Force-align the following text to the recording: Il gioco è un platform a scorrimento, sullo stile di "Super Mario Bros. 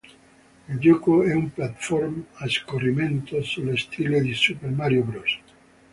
Il 0.67 0.79
gioco 0.79 1.21
è 1.21 1.31
un 1.35 1.53
platform 1.53 2.25
a 2.37 2.49
scorrimento, 2.49 3.43
sullo 3.43 3.77
stile 3.77 4.19
di 4.21 4.33
"Super 4.33 4.71
Mario 4.71 5.03
Bros. 5.03 5.37